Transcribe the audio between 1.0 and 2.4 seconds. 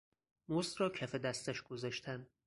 دستش گذاشتن